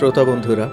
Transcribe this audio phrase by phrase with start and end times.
[0.00, 0.70] শ্রোতা বন্ধুরা,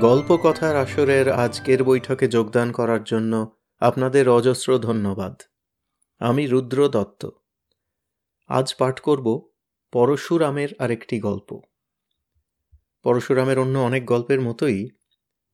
[0.00, 5.42] গল্প কথার আসরের আজকের বৈঠকে যোগদান করার জন্য আপনাদের অজস্র ধন্যবাদ।
[6.18, 7.28] আমি রুদ্র দত্ত।
[8.48, 9.48] আজ পাঠ করব
[9.92, 11.60] পরশুরামের আরেকটি গল্প।
[13.02, 14.88] পরশুরামের অন্য অনেক গল্পের মতোই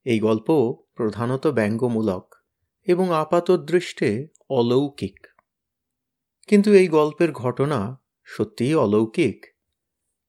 [0.04, 2.34] এই গল্প প্রধানত ব্যঙ্গমূলক
[2.82, 5.26] এবং আপাত দৃষ্টে অলৌকিক।
[6.46, 9.46] কিন্তু এই গল্পের ঘটনা সত্যিই অলৌকিক?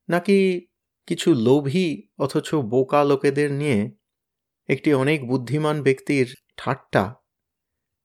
[0.09, 0.67] নাকি
[1.07, 3.91] কিছু লোভী অথচ বোকা লোকেদের নিয়ে
[4.69, 7.15] একটি অনেক বুদ্ধিমান ব্যক্তির ঠাট্টা,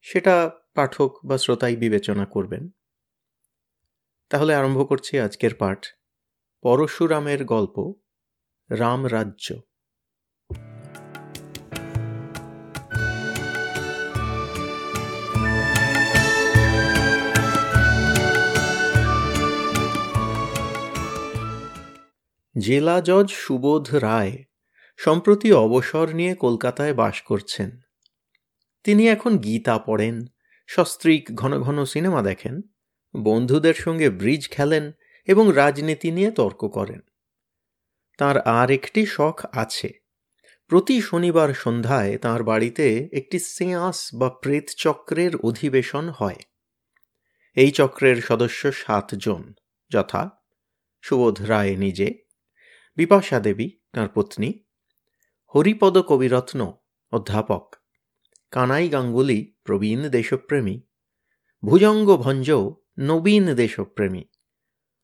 [0.01, 2.69] সেটা পাঠক বা শ্রোতাই বিবেচনা করবেন।
[4.29, 5.87] তাহলে আরম্ভ করছি আজকের পাঠ।
[6.63, 7.93] পরশুরামের গল্প
[8.71, 9.61] রামরাজ্য
[22.59, 24.45] জেলা জজ সুবোধ রায়
[24.97, 27.81] সম্প্রতি অবসর নিয়ে কলকাতায় বাস করছেন।
[28.85, 30.27] তিনি এখন গীতা পড়েন,
[30.67, 32.61] সস্ত্রীক ঘন ঘন সিনেমা দেখেন,
[33.17, 34.93] বন্ধুদের সঙ্গে ব্রিজ খেলেন
[35.27, 37.01] এবং রাজনীতি নিয়ে তর্ক করেন।
[38.19, 39.93] তার আর একটি শখ আছে।
[40.67, 46.37] প্রতি শনিবার সন্ধ্যায় তার বাড়িতে একটি সেয়াস বা প্রেত চক্রের অধিবেশন হয়।
[47.55, 49.55] এই চক্রের সদস্য সাতজন,
[49.91, 50.31] যথা
[51.03, 52.26] সুবোধ রায় নিজে
[52.97, 54.51] বিপাশা দেবী, তাঁর পত্নী,
[55.55, 56.73] হরিপদ কবিরত্ন,
[57.13, 57.75] অধ্যাপক,
[58.51, 60.81] কানাই গাঙ্গুলি, প্রবীণ দেশপ্রেমী,
[61.63, 62.51] ভুজঙ্গ ভঞ্জ
[62.99, 64.25] নবীন দেশপ্রেমী,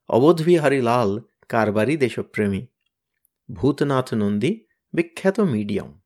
[0.09, 2.67] অবোধবিহারী লাল, কারবারি দেশপ্রেমী,
[3.55, 6.03] ভূতনাথ নন্দী, বিখ্যাত মিডিয়াম।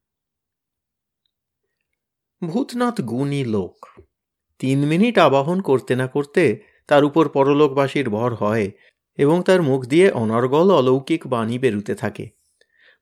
[2.42, 3.86] ভূতনাথ গুণী লোক।
[4.58, 8.70] তিন মিনিট আবাহন করতে না করতে তার উপর পরলোকবাসীর ভর হয়
[9.16, 12.28] এবং তার মুখ দিয়ে অনর্গল অলৌকিক বাণী বেরুতে থাকে।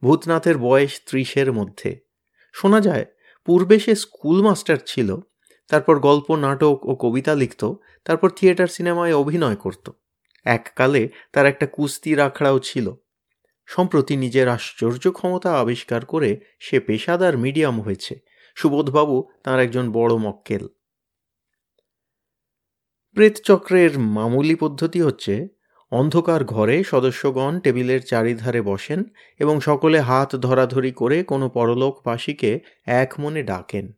[0.02, 2.00] ভূতনাথের বয়স ত্রিশের মধ্যে।
[2.52, 3.04] শোনা যায়,
[3.46, 5.16] পূর্বে সে স্কুল মাস্টার ছিল,
[5.68, 7.74] তারপর গল্প, নাটক ও কবিতা লিখত,
[8.04, 9.90] তারপর থিয়েটার সিনেমায় অভিনয় করত।
[10.44, 12.92] এককালে তার একটা কুস্তির আখড়াও ছিল।
[13.66, 18.20] সম্প্রতি নিজের আশ্চর্য ক্ষমতা আবিষ্কার করে সে পেশাদার মিডিয়াম হয়েছে।
[18.54, 20.68] সুবোধবাবু তার একজন বড় মক্কেল।
[23.12, 25.48] প্রেতচক্রের মামুলি পদ্ধতি হচ্ছে
[25.94, 29.04] অন্ধকার ঘরে সদস্যগণ টেবিলের চারিধারে বসেন
[29.38, 33.92] এবং সকলে হাত ধরাধরি করে কোনো পরলোকবাসীকে এক মনে ডাকেন।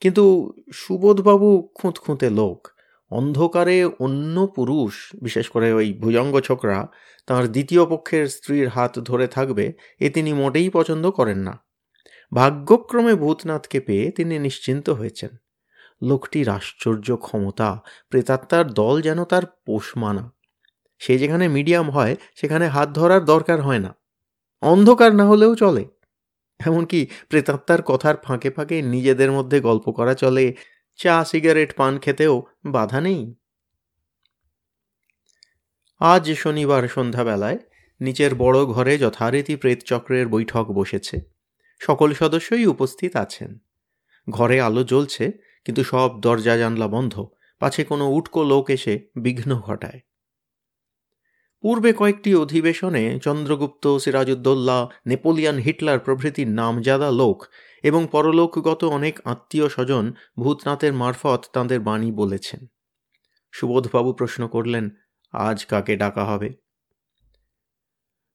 [0.00, 2.68] কিন্তু সুবোধবাবু খুঁতখুঁতে লোক,
[3.10, 6.88] অন্ধকারে অন্য পুরুষ, বিশেষ করে ওই ভুজঙ্গ ছোকরা,
[7.26, 11.64] তাঁর দ্বিতীয় পক্ষের স্ত্রীর হাত ধরে থাকবে এ তিনি মোটেই পছন্দ করেন না।
[12.34, 15.30] ভাগ্যক্রমে ভূতনাথকে পেয়ে তিনি নিশ্চিন্ত হয়েছেন।
[16.02, 20.39] লোকটির আশ্চর্য ক্ষমতা, প্রেতাত্মার দল যেন তার পোষমানা
[21.00, 23.96] সে যেখানে মিডিয়াম হয়, সেখানে হাত ধরার দরকার হয় না।
[24.62, 25.84] অন্ধকার না হলেও চলে।
[26.60, 30.54] এমনকি প্রেতাত্মার কথার ফাঁকে ফাঁকে নিজেদের মধ্যে গল্প করা চলে।
[30.96, 33.34] চা, সিগারেট, পান খেতেও বাধা নেই।
[36.00, 37.58] আজ শনিবার সন্ধ্যাবেলায়
[38.00, 41.20] নিচের বড় ঘরে যথারীতি প্রেতচক্রের বৈঠক বসেছে।
[41.78, 43.58] সকল সদস্যই উপস্থিত আছেন।
[44.30, 45.32] ঘরে আলো জ্বলছে,
[45.64, 47.26] কিন্তু সব দরজা জানলা বন্ধ।
[47.58, 50.00] পাছে কোনো উটকো লোক এসে বিঘ্ন ঘটায়।
[51.62, 57.46] পূর্বে কয়েকটি অধিবেশনে চন্দ্রগুপ্ত সিরাজউদ্দৌল্লা নেপোলিয়ান হিটলার প্রভৃতি নামজাদা লোক
[57.82, 62.66] এবং পরলোকগত অনেক আত্মীয় স্বজন ভূতনাথের মারফত তাঁদের বাণী বলেছেন।
[63.52, 64.90] সুবোধবাবু প্রশ্ন করলেন,
[65.32, 66.52] আজ কাকে ডাকা হবে?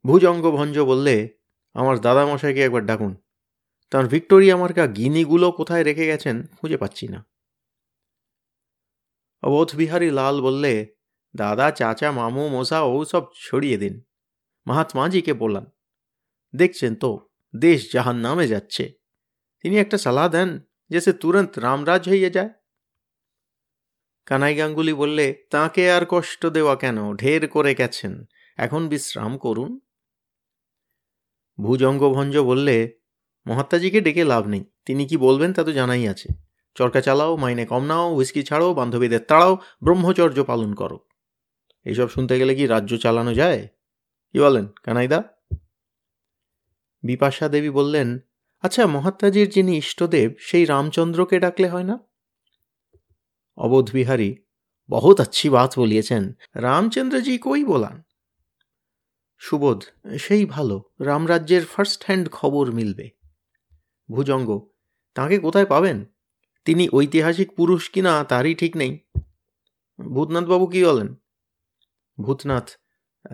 [0.06, 1.38] ভুজঙ্গ ভঞ্জ বললে,
[1.74, 3.16] আমার দাদামশাইকে একবার ডাকুন।
[3.92, 7.28] তাঁর ভিক্টোরিয়া মার্কা গিনিগুলো কোথায় রেখে গেছেন খুঁজে পাচ্ছি না।
[9.42, 10.95] অবোধ বিহারী লাল বললে
[11.36, 14.02] দাদা, চাচা, মামু মশা ও সব ছড়িয়ে দিন।
[14.68, 15.66] মহাত্মাজিকে বললাম,
[16.56, 18.94] দেখছেন তো, দেশ জাহান নামে যাচ্ছে।
[19.62, 20.60] তিনি একটা সালাহ দেন
[20.90, 22.50] যে সে তুরন্ত রামরাজ হইয়ে যায়।
[24.26, 27.16] কানাই গাঙ্গুলি বললে, তাকে আর কষ্ট দেওয়া কেন?
[27.16, 28.26] ঢের করে গেছেন।
[28.58, 29.80] এখন বিশ্রাম করুন।
[31.62, 33.00] ভুজঙ্গভঞ্জ বললে
[33.48, 36.30] মহাত্মাজিকে ডেকে লাভ নেই। তিনি কি বলবেন তা তো জানাই আছে।
[36.76, 41.00] চরকা চালাও, মাইনে কম নাও, হুইস্কি ছাড়ো বান্ধবীদের তাড়াও, ব্রহ্মচর্য পালন করো।
[41.86, 43.68] এইসব শুনতে গেলে কি রাজ্য চালানো যায়?
[44.32, 45.24] কি বলেন, কানাইদা?
[47.04, 48.20] বিপাশা দেবী বললেন
[48.62, 52.00] আচ্ছা মহাত্মাজির যিনি ইষ্টদেব, সেই রামচন্দ্রকে ডাকলে হয় না?
[53.58, 54.36] অবোধ বিহারী,
[54.90, 58.04] বহুত আচ্ছি বাত বলিয়েছেন। রামচন্দ্রজি কই বলান?
[59.38, 59.84] সুবোধ,
[60.20, 63.10] সেই ভালো, রামরাজ্যের ফার্স্ট হ্যান্ড খবর মিলবে।
[64.12, 64.70] ভুজঙ্গ,
[65.14, 66.06] তাকে কোথায় পাবেন?
[66.66, 69.00] তিনি ঐতিহাসিক পুরুষ কিনা তারই ঠিক নেই।
[70.14, 71.16] ভূতনাথবাবু কি বলেন
[72.22, 72.70] ভূতনাথ,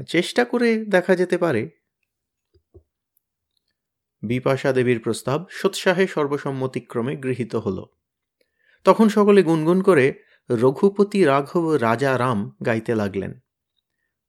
[0.10, 1.69] চেষ্টা করে দেখা যেতে পারে।
[4.24, 7.86] বিপাশা দেবীর প্রস্তাব সোৎসাহে সর্বসম্মতিক্রমে গৃহীত হল।
[8.83, 10.13] তখন সকলে গুনগুন করে
[10.50, 13.39] রঘুপতি রাঘব রাজা রাম গাইতে লাগলেন।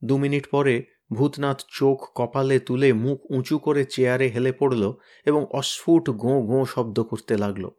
[0.05, 4.95] দু মিনিট পরে ভূতনাথ চোখ কপালে তুলে মুখ উঁচু করে চেয়ারে হেলে পড়ল
[5.27, 7.71] এবং অস্ফুট গোঁ গোঁ শব্দ করতে লাগল।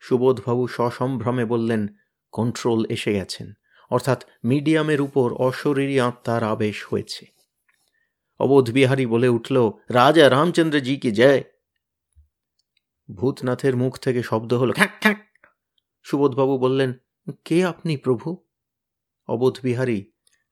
[0.00, 1.88] সুবোধবাবু সসম্ভ্রমে বললেন,
[2.32, 3.52] কন্ট্রোল এসে গেছেন।
[3.91, 7.23] অর্থাৎ মিডিয়ামের উপর অশরীরী আত্মার আবেশ হয়েছে
[8.39, 9.57] অবোধ বিহারী বলে উঠল
[9.91, 11.41] রাজা রামচন্দ্রজি কি জয়
[13.09, 15.19] ভূতনাথের মুখ থেকে শব্দ হলো খ্যাক খ্যাক
[16.05, 16.91] সুবোধবাবু বললেন
[17.45, 18.27] কে আপনি প্রভু
[19.29, 19.99] অবোধ বিহারী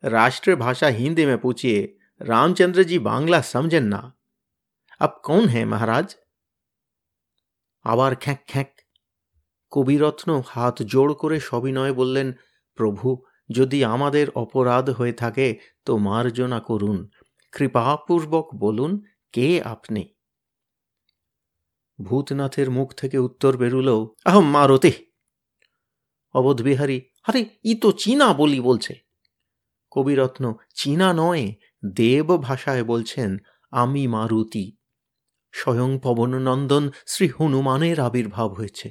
[0.04, 4.02] राष्ट्र भाषा हिंदी में पूछिए रामचंद्र जी बांग्ला समझें ना
[5.02, 6.16] अब कौन है महाराज
[7.86, 8.70] আবার খ্যাঁক খ্যাঁক
[9.72, 12.28] কবিরত্ন হাত জোড় করে সবিনয়ে বললেন
[12.78, 13.08] প্রভু
[13.55, 17.09] যদি আমাদের অপরাধ হয়ে থাকে, তো মার্জনা করুন।
[17.53, 19.01] কৃপাপূর্বক বলুন,
[19.33, 20.15] কে আপনি?
[22.03, 24.93] ভূতনাথের মুখ থেকে উত্তর বেরুল, আহম মারতে!
[26.35, 28.95] অবধবিহারী আরে, ই তো চীনা বলি বলছে।
[29.91, 31.55] কবিরত্ন, চীনা নয়,
[31.95, 33.39] দেব ভাষায় বলছেন,
[33.71, 34.77] আমি মারুতি।
[35.53, 38.91] স্বয়ং পবননন্দন শ্রী হনুমানের আবির্ভাব হয়েছে।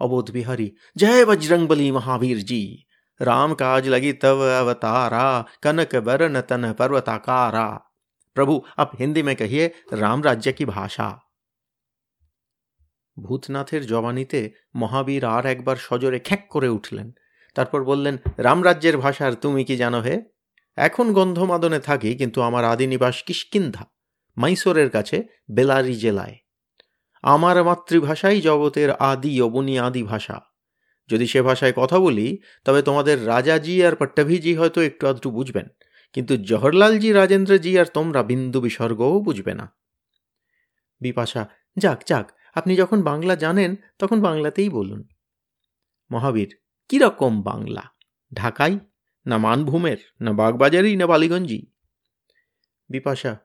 [0.00, 2.87] অবোধ বিহারী, জয় বজরংবলী মহাবীর জি
[3.19, 5.25] राम काज लगी तव अवतारा
[5.63, 7.67] कनक बरन तन पर्वताकारा
[8.35, 11.07] প্রভু আপ হিন্দি মে কহিয়ে রাম রাজ্য কি ভাষা
[13.17, 14.39] ভূতনাথের জবানিতে
[14.75, 17.07] মহাবীর আর একবার সজরে খ্যাক করে উঠলেন
[17.55, 20.15] তারপর বললেন রামরাজ্যের ভাষার তুমি কি জানো হে
[20.77, 23.83] এখন গন্ধমাদনে থাকি কিন্তু আমার আদি নিবাস কিষ্কিন্ধা
[24.37, 25.17] মাইসোরের কাছে
[25.51, 26.35] বেলারি জেলায়
[27.23, 30.37] আমার মাতৃভাষাই জগতের আদি অবনী আদি ভাষা
[31.10, 35.68] যদি সে ভাষায় কথা বলি, তবে তোমাদের রাজাজি আর পট্টাভিজি হয়তো একটু আধটু বুঝবেন।
[36.12, 39.76] কিন্তু জওহরলালজি রাজেন্দ্রজি আর তোমরা বিন্দু বিসর্গও বুঝবে না।
[41.00, 45.08] বিপাশা, যাক যাক, আপনি যখন বাংলা জানেন, তখন বাংলাতেই বলুন।
[46.10, 46.56] মহাবীর
[46.88, 47.82] কীরকম বাংলা?
[48.34, 48.78] ঢাকাই?
[49.26, 49.98] না মানভূমের?
[50.20, 51.66] না বাগবাজারি না বালিগঞ্জি
[52.90, 53.36] বিপাশা,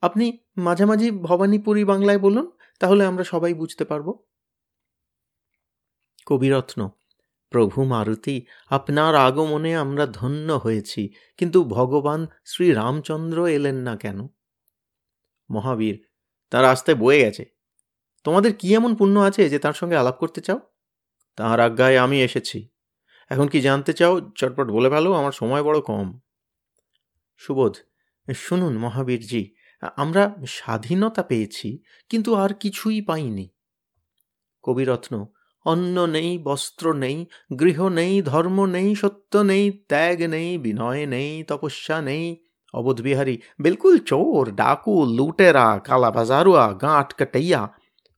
[0.00, 4.06] আপনি মাঝামাঝি ভবানীপুরি বাংলায় বলুন, তাহলে আমরা সবাই বুঝতে পারব।
[6.26, 6.90] কবিরত্ন
[7.50, 8.36] প্রভু মারুতি,
[8.70, 11.02] আপনার আগমনে আমরা ধন্য হয়েছি,
[11.36, 14.26] কিন্তু ভগবান শ্রী রামচন্দ্র এলেন না কেন?
[15.50, 15.96] মহাবীর,
[16.50, 17.44] তার রাস্তায় বয়ে গেছে।
[18.24, 20.60] তোমাদের কি এমন পুণ্য আছে যে তার সঙ্গে আলাপ করতে চাও?
[21.36, 22.68] তাহার আজ্ঞায় আমি এসেছি।
[23.30, 26.20] এখন কি জানতে চাও, চটপট বলে ফেলো, আমার সময় বড় কম।
[27.36, 27.74] সুবোধ,
[28.34, 29.54] শুনুন মহাবীরজি
[29.96, 31.68] আমরা স্বাধীনতা পেয়েছি,
[32.08, 33.48] কিন্তু আর কিছুই পাইনি।
[34.62, 35.12] কবিরত্ন
[35.66, 37.16] অন্ন নেই, বস্ত্র নেই,
[37.60, 42.24] গৃহ নেই, ধর্ম নেই, সত্য নেই, ত্যাগ নেই, বিনয় নেই, তপস্যা নেই।
[42.74, 47.62] অবোধবিহারী বিলকুল চোর ডাকু লুটেরা কালা বাজারুয়া গাঁট কাটাইয়া।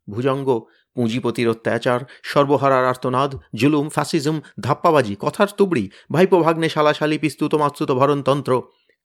[0.08, 0.48] ভুজঙ্গ,
[0.96, 8.52] পুঁজিপতির অত্যাচার, সর্বহারার আর্তনাদ, জুলুম ফ্যাসিজম ধাপ্পাবাজি, কথার তুবড়ি, ভাইপো ভাগ্নে শালাশালি, পিস্তুত মাস্তুত ভরণতন্ত্র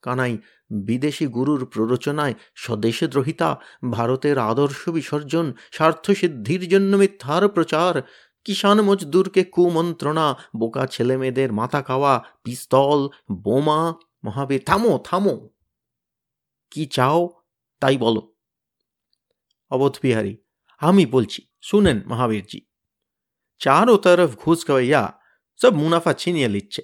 [0.02, 0.34] কানাই,
[0.72, 3.50] বিদেশি গুরুর প্ররোচনায় স্বদেশে দ্রোহিতা,
[3.92, 7.94] ভারতের আদর্শ বিসর্জন স্বার্থসিদ্ধির জন্য মিথ্যার প্রচার।
[8.44, 15.50] কিষাণ মজদুরকে কুমন্ত্রণা, বোকা ছেলেমেয়েদের মাথা খাওয়া, পিস্তল, বোমা, মহাবীর, থামো থামো।
[16.72, 17.30] কি চাও
[17.80, 18.34] তাই বলো।
[19.70, 20.38] অবধ বিহারী,
[20.80, 22.62] আমি বলছি, শুনেন মহাবীরজি।
[23.60, 25.20] চারো তরফ ঘুষ খাওয়াইয়া
[25.62, 26.82] সব মুনাফা ছিনিয়ে লিচ্ছে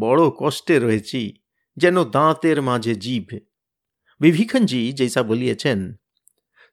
[0.00, 1.34] বড় কষ্টে রয়েছি
[1.76, 3.38] যেন দাঁতের মাঝে জীব।
[4.20, 5.94] বিভীষণজি জৈসা বলিয়েছেন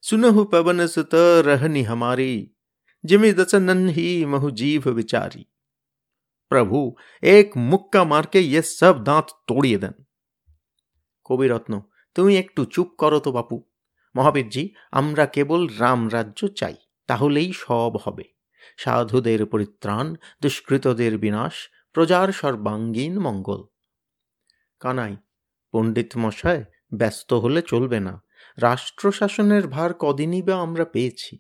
[0.02, 2.55] সুনহু পবন সুত রহনি হামারি
[3.05, 5.45] जिमि दसनन ही महु जीव विचारी
[6.51, 6.79] প্রভু
[7.23, 9.97] এক মুক্কা মারকে ইয়ে সব দাঁত তোড়িয়ে দেন
[11.31, 11.73] কবিরত্ন
[12.17, 13.57] তুমি একটু চুপ করো তো বাপু
[14.15, 16.77] মহাবীরজি আমরা কেবল রাম রাজ্য চাই
[17.09, 18.27] তাহলেই সব হবে
[18.79, 20.07] সাধুদের পরিত্রাণ
[20.43, 21.55] দুষ্কৃতদের বিনাশ
[21.95, 23.61] প্রজার সর্বাঙ্গীন মঙ্গল
[24.81, 25.15] কানাই
[25.75, 26.63] পণ্ডিত মশায়
[26.95, 28.15] ব্যস্ত হলে চলবে না
[28.59, 31.33] রাষ্ট্র শাসনের ভার কদিনই বা আমরা পেয়েছি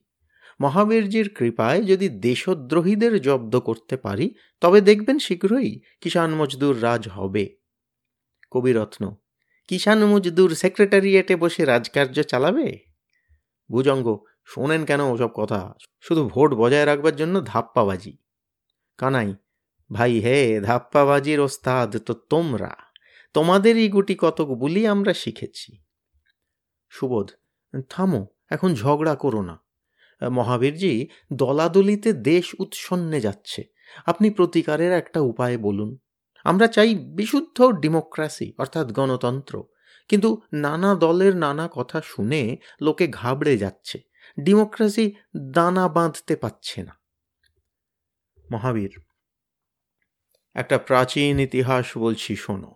[0.61, 7.55] মহাবীরজির কৃপায় যদি দেশদ্রোহীদের জব্দ করতে পারি, তবে দেখবেন শীঘ্রই কিষাণ মজদুর রাজ হবে।
[8.51, 9.15] কবিরত্ন,
[9.67, 12.79] কিষাণ মজদুর সেক্রেটারিয়েটে বসে রাজকার্য চালাবে?
[13.71, 15.73] ভুজঙ্গ, শোনেন কেন ওসব কথা?
[16.01, 18.17] শুধু ভোট বজায় রাখবার জন্য ধাপ্পাবাজি।
[18.97, 19.33] কানাই,
[19.91, 22.75] ভাই হে, ধাপ্পাবাজির ওস্তাদ, তো তোমরা,
[23.33, 25.81] তোমাদেরই গুটি কতক বলি আমরা শিখেছি।
[26.89, 27.31] সুবোধ,
[27.89, 29.64] থামো, এখন ঝগড়া করো না।
[30.23, 33.63] মহাবীরজি, দলাদলিতে দেশ উৎসন্নে যাচ্ছে।
[34.05, 35.97] আপনি প্রতিকারের একটা উপায় বলুন।
[36.43, 39.63] আমরা চাই বিশুদ্ধ ডেমোক্রাসি, অর্থাৎ গণতন্ত্র।
[40.07, 44.01] কিন্তু নানা দলের নানা কথা শুনে লোকে ঘাবড়ে যাচ্ছে।
[44.39, 46.99] ডেমোক্রেসি দানা বাঁধতে পারছে না।
[48.51, 48.99] মহাবীর,
[50.53, 52.75] একটা প্রাচীন ইতিহাস বলছি শোনো।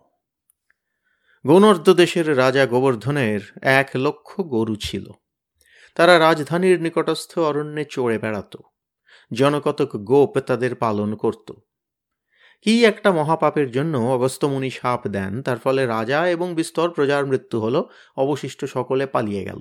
[1.46, 5.06] গৌনর্দ দেশের রাজা গোবর্ধনের এক লক্ষ গরু ছিল।
[5.94, 8.56] তারা রাজধানীর নিকটস্থ অরণ্যে চড়ে বেড়াত।
[9.32, 11.52] জনকতক গোপ তাদের পালন করত।
[12.62, 17.82] কি একটা মহাপাপের জন্য অগস্তমুনি সাপ দেন, তার ফলে রাজা এবং বিস্তর প্রজার মৃত্যু হল,
[18.16, 19.60] অবশিষ্ট সকলে পালিয়ে গেল।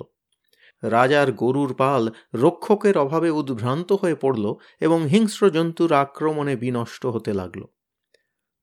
[0.83, 7.63] রাজার গরুর পাল রক্ষকের অভাবে উদ্ভ্রান্ত হয়ে পড়ল এবং হিংস্র জন্তুর আক্রমণে বিনষ্ট হতে লাগল।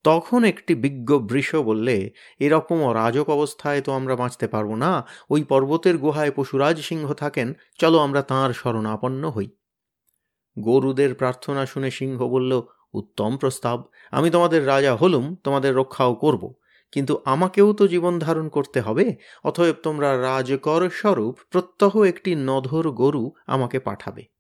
[0.04, 5.98] তখন একটি বিজ্ঞ বৃষ বললে, এরকম অরাজক অবস্থায় তো আমরা বাঁচতে পারব না। ওই পর্বতের
[5.98, 9.48] গুহায় পশুরাজ সিংহ থাকেন। চলো আমরা তাঁর শরণাপন্ন হই।
[10.58, 12.62] গরুদের প্রার্থনা শুনে সিংহ বলল,
[12.94, 16.54] উত্তম প্রস্তাব। আমি তোমাদের রাজা হলুম, তোমাদের রক্ষাও করব।
[16.92, 23.32] কিন্তু আমাকেও তো জীবন ধারণ করতে হবে। অতএব তোমরা রাজকর স্বরূপ প্রত্যহ একটি নধর গরু
[23.46, 24.35] আমাকে পাঠাবে।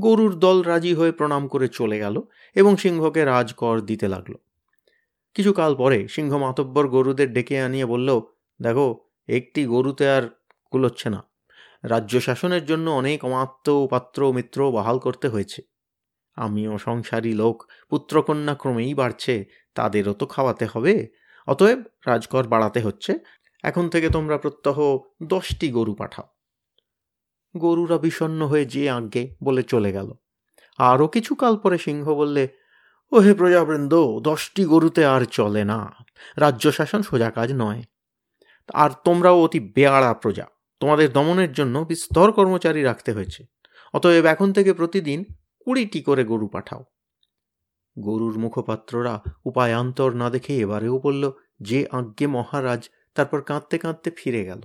[0.00, 2.22] গরুর দল রাজি হয়ে প্রণাম করে চলে গেল
[2.54, 4.34] এবং সিংহকে রাজকর দিতে লাগল।
[5.34, 8.20] কিছুকাল পরে সিংহ মাতব্বর গরুদের ডেকে আনিয়ে বলল,
[8.62, 10.22] দেখো, একটি গরুতে আর
[10.70, 11.24] কুলোচ্ছে না।
[11.84, 15.62] রাজ্য শাসনের জন্য অনেক অমাত্য পাত্র মিত্র বহাল করতে হয়েছে।
[16.36, 21.08] আমিও সংসারী লোক, পুত্রকন্যা ক্রমেই বাড়ছে, তাদেরও তো খাওয়াতে হবে।
[21.46, 23.18] অতএব রাজকর বাড়াতে হচ্ছে।
[23.62, 26.39] এখন থেকে তোমরা প্রত্যহ দশটি গরু পাঠাও।
[27.56, 30.12] গরুরা বিষণ্ন হয়ে যে আজ্ঞে বলে চলে গেল।
[30.78, 32.48] আরও কিছুকাল পরে সিংহ বললে
[33.12, 35.92] ও হে প্রজাবৃন্দ, দশটি গরুতে আর চলে না।
[36.36, 37.82] রাজ্য শাসন সোজা কাজ নয়।
[38.74, 40.46] আর তোমরাও অতি বেয়াড়া প্রজা।
[40.80, 43.44] তোমাদের দমনের জন্য বিস্তর কর্মচারী রাখতে হয়েছে।
[43.94, 45.24] অতএব এখন থেকে প্রতিদিন
[45.64, 46.84] কুড়িটি করে গরু পাঠাও।
[47.98, 51.30] গরুর মুখপাত্ররা উপায়ান্তর না দেখে এবারেও বলল,
[51.60, 54.60] যে আজ্ঞে মহারাজ, তারপর কাঁদতে কাঁদতে ফিরে গেল।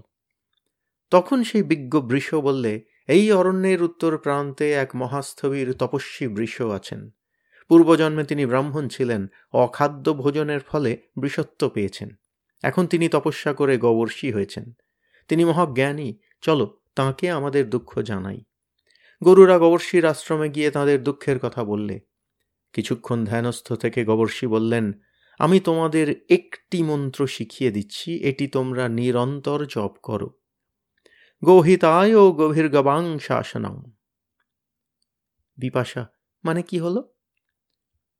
[1.10, 7.10] তখন সেই বিজ্ঞ বৃষ বললে, এই অরণ্যের উত্তর প্রান্তে এক মহাস্থবীর তপস্বী বৃষ আছেন।
[7.68, 12.10] পূর্বজন্মে তিনি ব্রাহ্মণ ছিলেন, অখাদ্য ভোজনের ফলে বৃষত্ব পেয়েছেন।
[12.64, 14.74] এখন তিনি তপস্যা করে গবর্ষী হয়েছেন।
[15.28, 18.44] তিনি মহাজ্ঞানী, চলো তাঁকে আমাদের দুঃখ জানাই।
[19.24, 22.00] গরুরা গবর্ষীর আশ্রমে গিয়ে তাদের দুঃখের কথা বললে।
[22.74, 24.94] কিছুক্ষণ ধ্যানস্থ থেকে গবর্ষী বললেন,
[25.40, 30.30] আমি তোমাদের একটি মন্ত্র শিখিয়ে দিচ্ছি, এটি তোমরা নিরন্তর জপ করো।
[31.44, 33.92] গৌহিতায় গভীর গবাং শাসনম
[35.58, 36.06] বিপাশা
[36.44, 37.13] মানে কি হলো?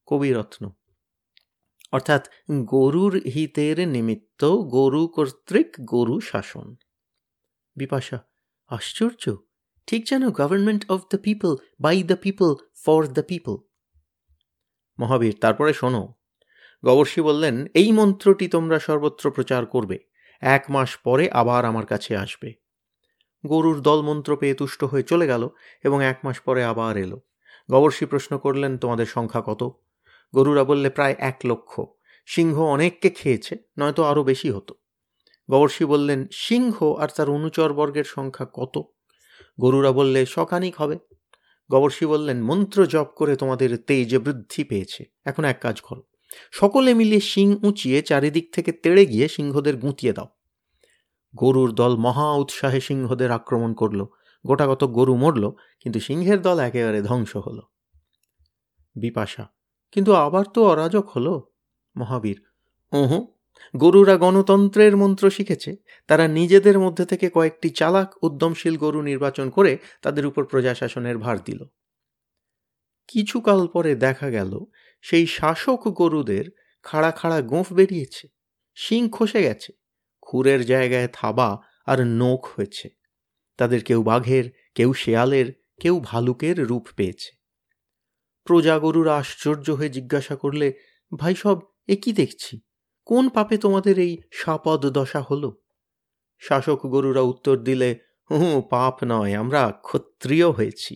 [0.06, 0.70] কবিরত্ন।
[1.92, 6.76] অর্থাৎ গরুর হিতের নিমিত্ত গরু কর্তৃক গরু শাসন।
[7.76, 8.20] বিপাশা,
[8.68, 9.36] আশ্চর্য!
[9.88, 12.56] ঠিক যেন government of the people by the people
[12.86, 13.58] for the people
[15.00, 16.14] Mahavir, তারপরে শোনো।
[16.86, 20.00] গবর্ষী বললেন, এই মন্ত্রটি তোমরা সর্বত্র প্রচার করবে।
[20.42, 22.65] এক মাস পরে আবার আমার কাছে আসবে।
[23.46, 25.50] গরুর দল মন্ত্র পেয়ে তুষ্ট হয়ে চলে গেল
[25.84, 27.22] এবং এক মাস পরে আবার এলো।
[27.72, 29.82] গবর্ষী প্রশ্ন করলেন, তোমাদের সংখ্যা কত?
[30.36, 31.82] গরুরা বললে, প্রায় এক লক্ষ।
[32.26, 34.74] সিংহ অনেককে খেয়েছে, নয়তো আরও বেশি হতো।
[35.52, 38.78] গবর্ষী বললেন, সিংহ আর তার অনুচর বর্গের সংখ্যা কত?
[39.60, 40.98] গরুরা বললে, শখানিক হবে।
[41.72, 46.04] গবর্ষী বললেন, মন্ত্র জপ করে তোমাদের তেজ বৃদ্ধি পেয়েছে। এখন এক কাজ করো।
[46.52, 50.35] সকলে মিলিয়ে শিং উঁচিয়ে চারিদিক থেকে তেড়ে গিয়ে সিংহদের গুঁতিয়ে দাও।
[51.36, 54.06] গরুর দল মহা উৎসাহে সিংহদের আক্রমণ করল।
[54.46, 57.62] গোটাগত গরু মরল, কিন্তু সিংহের দল একেবারে ধ্বংস হল।
[58.96, 59.48] বিপাশা,
[59.92, 61.52] কিন্তু আবার তো অরাজক হলো?
[61.98, 62.42] মহাবীর,
[62.94, 63.20] ওহো,
[63.76, 65.76] গরুরা গণতন্ত্রের মন্ত্র শিখেছে।
[66.08, 71.64] তারা নিজেদের মধ্যে থেকে কয়েকটি চালাক, উদ্যমশীল গরু নির্বাচন করে তাদের উপর প্রজাশাসনের ভার দিল।
[73.08, 74.60] কিছুকাল পরে দেখা গেল,
[75.02, 76.46] সেই শাসক গরুদের
[76.84, 78.28] খাড়া খাড়া গোঁফ বেরিয়েছে।
[78.76, 79.85] শিং খসে গেছে।
[80.26, 82.90] খুরের জায়গায় থাবা আর নোখ হয়েছে।
[83.58, 87.36] তাদের কেউ বাঘের, কেউ শেয়ালের, কেউ ভালুকের রূপ পেয়েছে।
[88.44, 90.74] প্রজা গরুরা আশ্চর্য হয়ে জিজ্ঞাসা করলে,
[91.18, 92.62] ভাই, সব এ কি দেখছি?
[93.06, 95.62] কোন পাপে তোমাদের এই সাপদ দশা হলো?
[96.40, 98.00] শাসক গরুরা উত্তর দিলে
[98.32, 100.96] হুঁ পাপ নয়, আমরা ক্ষত্রিয় হয়েছি।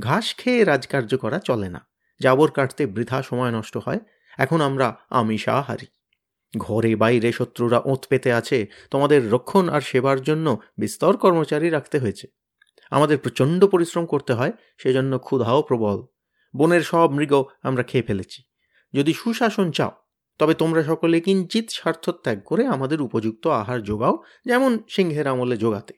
[0.00, 1.88] ঘাস খেয়ে রাজকার্য করা চলে না।
[2.22, 3.98] জাবর কাটতে বৃথা সময় নষ্ট হয়।
[4.38, 5.86] এখন আমরা আমিষাহারি।
[6.56, 12.26] ঘরে বাইরে শত্রুরা ওঁত পেতে আছে, তোমাদের রক্ষণ আর সেবার জন্য বিস্তর কর্মচারী রাখতে হয়েছে।
[12.90, 16.06] আমাদের প্রচণ্ড পরিশ্রম করতে হয়, সেজন্য ক্ষুধাও প্রবল।
[16.56, 17.32] বনের সব মৃগ
[17.62, 18.42] আমরা খেয়ে ফেলেছি।
[18.92, 19.90] যদি সুশাসন চাও,
[20.38, 25.94] তবে তোমরা সকলে কিঞ্চিত স্বার্থত্যাগ করে আমাদের উপযুক্ত আহার যোগাও, যেমন সিংহের আমলে যোগাতে।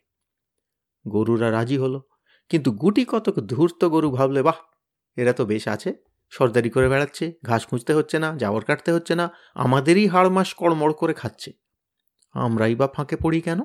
[1.08, 2.02] গরুরা রাজি হলো,
[2.48, 4.56] কিন্তু গুটি কতক ধূর্ত গরু ভাবলে, বাহ,
[5.16, 9.30] এরা তো বেশ আছে। সর্দারি করে বেড়াচ্ছে, ঘাস খুঁজতে হচ্ছে না, জাবর কাটতে হচ্ছে না,
[9.54, 11.52] আমাদেরই হাড় মাস কড়মড় করে খাচ্ছে।
[12.32, 13.61] আমরাই বা ফাঁকে পড়ি কেন?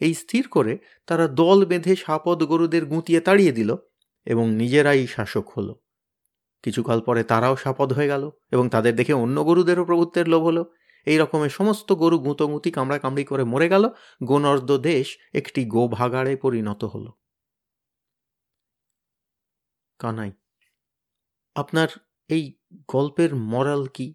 [0.00, 3.76] এই স্থির করে তারা দল বেঁধে সাপদ গরুদের গুঁতিয়ে তাড়িয়ে দিল
[4.24, 5.74] এবং নিজেরাই শাসক হলো।
[6.62, 10.72] কিছুকাল পরে তারাও সাপদ হয়ে গেল এবং তাদের দেখে অন্য গরুদেরও প্রভুত্বের লোভ হলো।
[11.06, 13.88] এই রকমের সমস্ত গরু গুঁতোগুঁতি কামড়া কামড়ি করে মরে গেল,
[14.24, 17.10] গোনর্দ দেশ একটি গো ভাগাড়ে পরিণত হল।
[19.98, 20.32] কানাই
[21.56, 21.88] আপনার
[22.30, 22.44] এই
[22.88, 24.14] গল্পের মরাল কি?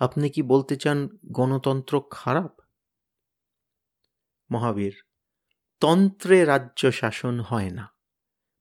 [0.00, 2.52] আপনি কি বলতে চান গণতন্ত্র খারাপ?
[4.50, 4.94] মহাবীর,
[5.80, 7.84] তন্ত্রে রাজ্য শাসন হয় না,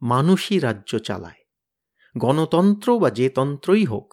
[0.01, 1.41] মানুষই রাজ্য চালায়।
[2.17, 4.07] গণতন্ত্র বা যে তন্ত্রই হোক,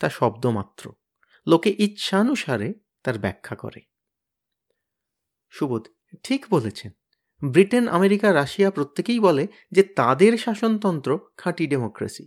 [0.00, 0.84] তা শব্দমাত্র
[1.46, 3.80] লোকে ইচ্ছানুসারে তার ব্যাখ্যা করে।
[5.52, 5.84] সুবোধ,
[6.22, 6.92] ঠিক বলেছেন।
[7.42, 12.26] ব্রিটেন, আমেরিকা, রাশিয়া প্রত্যেকেই বলে যে তাদের শাসনতন্ত্র খাঁটি ডেমোক্রেসি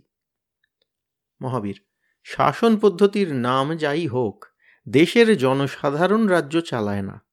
[1.42, 1.82] মহাবীর,
[2.24, 4.46] শাসন পদ্ধতির নাম যাই হোক,
[4.88, 7.24] দেশের জনসাধারণ রাজ্য চালায় না।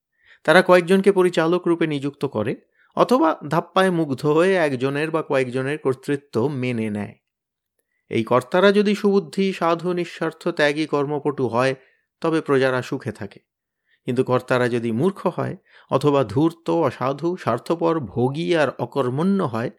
[0.43, 2.55] তারা কয়েকজনকে পরিচালক রূপে নিযুক্ত করে,
[2.96, 7.15] অথবা ধাপ্পায় মুগ্ধ হয়ে একজনের বা কয়েকজনের কর্তৃত্ব মেনে নেয়।
[8.10, 11.75] এই কর্তারা যদি সুবুদ্ধি, সাধু, নিঃস্বার্থ ত্যাগী কর্মপটু হয়,
[12.22, 13.39] তবে প্রজারা সুখে থাকে।
[14.05, 15.58] কিন্তু কর্তারা যদি মূর্খ হয়,
[15.89, 19.72] অথবা ধূর্ত, অসাধু, স্বার্থপর, ভোগী আর অকর্মণ্য হয়,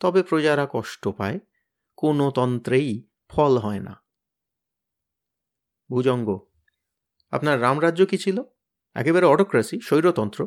[0.00, 1.38] তবে প্রজারা কষ্ট পায়।
[1.96, 4.02] কোনো তন্ত্রেই ফল হয় না।
[5.90, 6.28] ভুজঙ্গ,
[7.30, 8.42] আপনার রামরাজ্য কি ছিল?
[8.94, 10.46] একেবারে অটোক্রেসি স্বৈরতন্ত্র,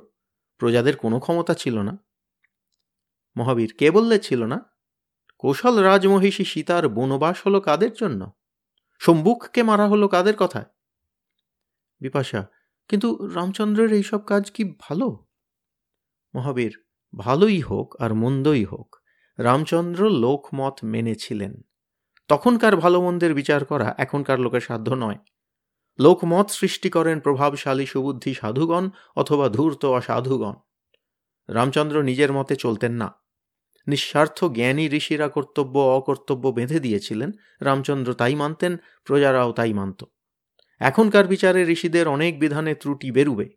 [0.57, 1.97] প্রজাদের কোনো ক্ষমতা ছিল না।
[3.35, 4.65] মহাবীর কে বললে ছিল না।
[5.38, 8.31] কৌশল রাজমহিষী সীতার বনবাস হলো কাদের জন্য?
[9.00, 10.65] শম্ভুককে মারা হলো কাদের কথায়?
[12.00, 12.47] বিপাশা,
[12.88, 15.25] কিন্তু রামচন্দ্রের এইসব কাজ কি ভালো?
[16.35, 16.73] মহাবীর,
[17.17, 18.95] ভালোই হোক আর মন্দই হোক,
[19.38, 21.61] রামচন্দ্র লোকমত মেনেছিলেন
[22.31, 25.15] তখনকার ভালো মন্দের বিচার করা এখনকার লোকের সাধ্য নয়।
[25.99, 30.53] লোকমত সৃষ্টি করেন প্রভাবশালী সুবুদ্ধি সাধুগণ অথবা ধূর্ত অসাধুগণ।
[31.49, 33.13] রামচন্দ্র নিজের মতে চলতেন না।
[33.88, 40.03] নিঃস্বার্থ জ্ঞানী ঋষিরা কর্তব্য অকর্তব্য বেঁধে দিয়েছিলেন, রামচন্দ্র তাই মানতেন, প্রজারাও তাই মানত।
[40.79, 43.49] এখনকার বিচারে ঋষিদের অনেক বিধানে ত্রুটি বেরুবে,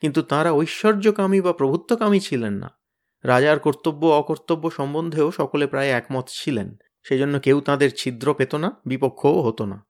[0.00, 2.78] কিন্তু তাঁরা ঐশ্বর্যকামী বা প্রভুত্বকামী ছিলেন না।
[3.24, 9.42] রাজার কর্তব্য অকর্তব্য সম্বন্ধেও সকলে প্রায় একমত ছিলেন। সেজন্য কেউ তাদের ছিদ্র পেত না, বিপক্ষও
[9.42, 9.86] হতো না।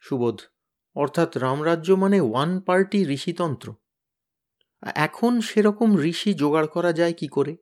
[0.00, 0.40] সুবোধ,
[0.94, 3.74] অর্থাৎ রামরাজ্য মানে ওয়ান পার্টি ঋষিতন্ত্র।
[4.94, 7.56] এখন সেরকম ঋষি জোগাড় করা যায় কি করে?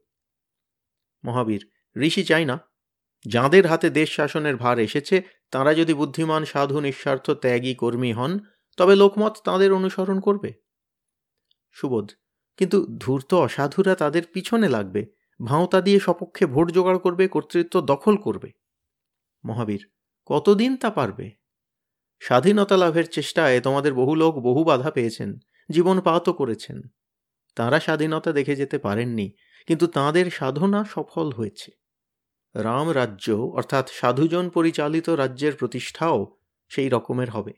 [1.24, 2.58] মহাবীর, ঋষি চাই না।
[3.26, 8.38] যাঁদের হাতে দেশ শাসনের ভার এসেছে, তাঁরা যদি বুদ্ধিমান, সাধু, নিঃস্বার্থ, ত্যাগী, কর্মী হন,
[8.76, 10.52] তবে লোকমত তাঁদের অনুসরণ করবে।
[11.70, 12.12] সুবোধ,
[12.56, 15.06] কিন্তু ধূর্ত অসাধুরা তাদের পিছনে লাগবে।
[15.40, 18.50] ভাঁওতা দিয়ে সপক্ষে ভোট জোগাড় করবে, কর্তৃত্ব দখল করবে।
[19.44, 19.88] মহাবীর,
[20.26, 21.30] কতদিন তা পারবে?
[22.20, 25.38] স্বাধীনতা লাভের চেষ্টায় তোমাদের বহু লোক বহু বাধা পেয়েছেন,
[25.70, 26.82] জীবন পাতও করেছেন।
[27.54, 29.32] তাঁরা স্বাধীনতা দেখে যেতে পারেননি,
[29.66, 31.70] কিন্তু তাঁদের সাধনা সফল হয়েছে।
[32.54, 36.36] রাম রাজ্য, অর্থাৎ সাধুজন পরিচালিত রাজ্যের প্রতিষ্ঠাও
[36.68, 37.52] সেই রকমের হবে।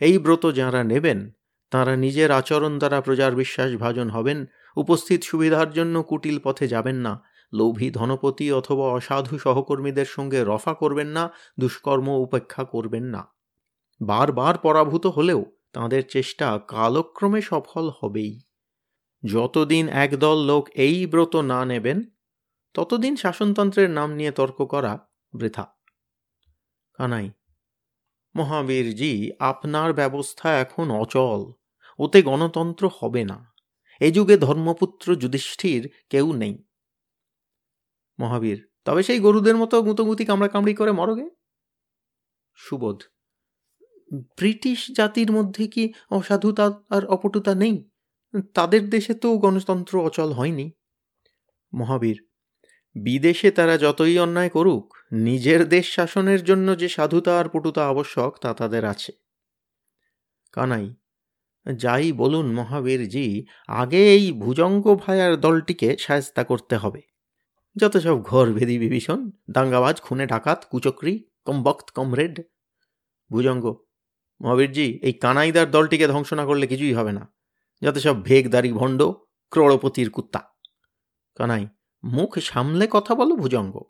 [0.00, 1.30] এই ব্রত যাঁরা নেবেন,
[1.70, 7.22] তাঁরা নিজের আচরণ দ্বারা প্রজার বিশ্বাস ভাজন হবেন উপস্থিত সুবিধার জন্য কুটিল পথে যাবেন না।
[7.52, 11.30] লোভী ধনপতি অথবা অসাধু সহকর্মীদের সঙ্গে রফা করবেন না,
[11.60, 13.28] দুষ্কর্ম উপেক্ষা করবেন না।
[14.00, 18.40] বারবার পরাভূত হলেও তাঁদের চেষ্টা কালক্রমে সফল হবেই।
[19.26, 22.02] যতদিন একদল লোক এই ব্রত না নেবেন,
[22.74, 24.98] ততদিন শাসনতন্ত্রের নাম নিয়ে তর্ক করা
[25.34, 25.66] বৃথা।
[26.94, 27.30] কানাই,
[28.36, 31.52] মহাবীরজি, আপনার ব্যবস্থা এখন অচল,
[31.98, 33.51] ওতে গণতন্ত্র হবে না।
[34.02, 36.54] এ যুগে ধর্মপুত্র যুধিষ্ঠির কেউ নেই।
[38.18, 41.26] মহাবীর, তবে সেই গরুদের মতো গুঁতোগুতি কামড়া কামড়ি করে মরগে
[42.58, 42.98] সুবোধ,
[44.38, 47.76] ব্রিটিশ জাতির মধ্যে কি অসাধুতা আর অপটুতা নেই?
[48.54, 50.66] তাদের দেশে তো গণতন্ত্র অচল হয়নি।
[51.72, 52.18] মহাবীর,
[52.96, 54.84] বিদেশে তারা যতই অন্যায় করুক,
[55.26, 59.12] নিজের দেশ শাসনের জন্য যে সাধুতা আর পটুতা আবশ্যক তা তাদের আছে।
[60.54, 60.86] কানাই
[61.76, 67.02] যাই বলুন মহাবীরজি আগে এই ভুজঙ্গ ভায়ার দলটিকে সায়স্তা করতে হবে।
[67.76, 72.40] যত সব ঘর ভেদি বিভীষণ, দাঙ্গাবাজ, খুনে, ডাকাত, কুচক্রি, কমবক্ত, কমরেড।
[73.30, 73.76] ভুজঙ্গ,
[74.40, 77.32] মহাবীরজি, এই কানাইদার দলটিকে ধ্বংস না করলে কিছুই হবে না।
[77.82, 79.02] যত সব ভেগদারি ভণ্ড,
[79.50, 80.42] ক্রোড়পতির কুত্তা।
[81.34, 81.66] কানাই,
[82.04, 83.82] মুখ সামলে কথা বলো ভুজঙ্গ।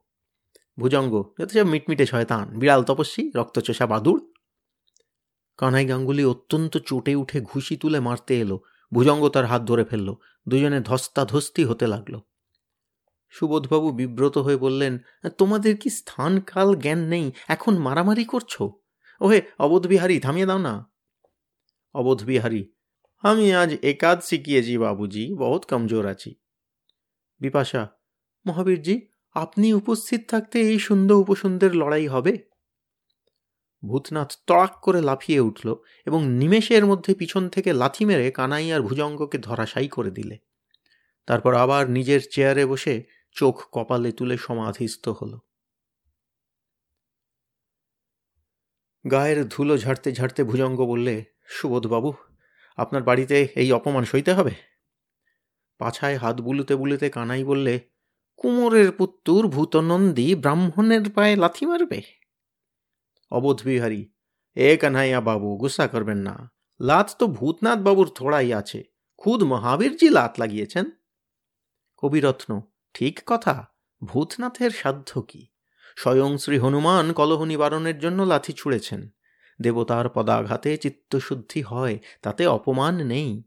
[0.78, 4.20] ভুজঙ্গ, যত সব মিটমিটে শয়তান, বিড়াল তপস্বী, রক্তচোষা বাদুড়
[5.56, 8.60] কানাই গাঙ্গুলি অত্যন্ত চোটে উঠে ঘুষি তুলে মারতে এলো,
[8.94, 10.14] ভুজঙ্গ তার হাত ধরে ফেলল,
[10.48, 12.20] দুজনে ধস্তাধস্তি হতে লাগল।
[13.30, 14.98] সুবোধবাবু বিব্রত হয়ে বললেন,
[15.38, 17.32] তোমাদের কি স্থান কাল জ্ঞান নেই?
[17.48, 18.62] এখন মারামারি করছ?
[19.20, 20.90] ওহে, অবোধবিহারী, থামিয়ে দাও না।
[21.94, 22.68] অবোধবিহারী,
[23.22, 26.34] আমি আজ একাদ শিখিয়েছি বাবুজি, বহুত কমজোর আছি।
[27.40, 27.88] বিপাশা,
[28.46, 32.51] মহাবীরজি, আপনি উপস্থিত থাকতে এই সুন্দর উপসুন্দর লড়াই হবে?
[33.84, 35.74] ভূতনাথ তড়াক করে লাফিয়ে উঠল
[36.06, 40.38] এবং নিমেষের মধ্যে পিছন থেকে লাথি মেরে কানাই আর ভুজঙ্গকে ধরাশায়ী করে দিলে।
[41.26, 45.38] তারপর আবার নিজের চেয়ারে বসে চোখ কপালে তুলে সমাধিস্থ হল।
[49.10, 52.12] গায়ের ধুলো ঝাড়তে ঝাড়তে ভুজঙ্গ বললে সুবোধবাবু
[52.76, 54.50] আপনার বাড়িতে এই অপমান সইতে হবে?
[55.78, 57.80] পাছায় হাত বুলুতে বুলুতে কানাই বললে,
[58.36, 62.21] কুমোরের পুত্তুর ভূতনন্দী ব্রাহ্মণের পায়ে লাথি মারবে?
[63.32, 64.08] অবোধ বিহারী
[64.54, 68.84] এ কানাইয়া বাবু, গুসা করবেন না। লাত তো ভূতনাথ বাবুর থোড়াই আছে।
[69.16, 70.90] খুদ মহাবীরজি লাত লাগিয়েছেন।
[71.96, 72.62] কবিরত্ন,
[72.94, 73.54] ঠিক কথা।
[74.04, 75.46] ভূতনাথের সাধ্য কি?
[75.96, 79.08] স্বয়ং শ্রী হনুমান কলহ নিবারণের জন্য লাথি ছুঁড়েছেন।
[79.60, 83.44] দেবতার পদাঘাতে চিত্তশুদ্ধি হয়, তাতে অপমান নেই।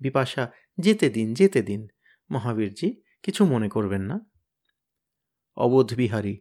[0.00, 1.88] বিপাশা, যেতে দিন যেতে দিন।
[2.30, 4.20] মহাবীরজি, কিছু মনে করবেন না?
[5.56, 6.38] অবোধ বিহারী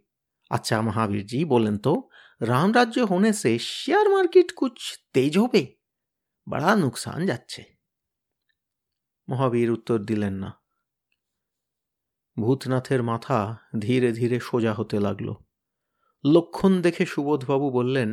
[0.50, 2.10] আচ্ছা মহাবীরজি, বলেন তো
[2.41, 4.77] রাম राज्य होने से शेयर मार्केट कुछ
[5.15, 5.63] तेज হবে
[6.47, 7.63] বড়া নুকসান যাচ্ছে
[9.29, 10.51] মহাবীর উত্তর দিলেন না
[12.37, 13.39] ভূতনাথের মাথা
[13.79, 15.29] ধীরে ধীরে সোজা হতে লাগল
[16.25, 18.11] লক্ষণ দেখে সুবোধবাবু বললেন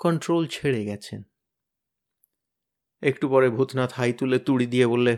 [0.00, 1.20] কন্ট্রোল ছেড়ে গেছেন
[3.02, 5.14] একটু পরে ভূতনাথ হাই তুলে তুড়ি দিয়ে বললে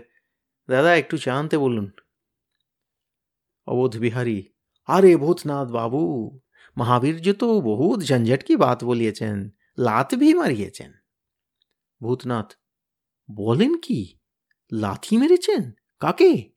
[0.69, 1.87] দাদা একটু চা আনতে বলুন
[3.67, 4.39] অবোধ বিহারী
[4.89, 6.03] আরে ভূতনাথ বাবু
[6.78, 10.94] মহাবীর্য তো বহুত ঝঞ্ঝট কি বাত বলিয়েছেন, লাত ভি মারিয়েছেন।
[12.02, 12.54] ভূতনাথ,
[13.32, 14.18] বলেন কি,
[14.74, 15.72] লাথি মেরেছেন?
[16.00, 16.52] কাকে?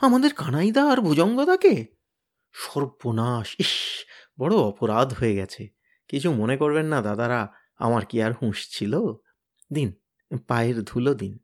[0.00, 1.86] আমাদের কানাইদা আর ভুজঙ্গদাকে?
[2.52, 3.72] সর্বনাশ, ইস,
[4.38, 5.68] বড় অপরাধ হয়ে গেছে।
[6.08, 9.00] কিছু মনে করবেন না দাদারা, আমার কি আর হুঁশ ছিল?
[9.72, 9.92] দিন,
[10.46, 11.43] পায়ের ধুলো দিন।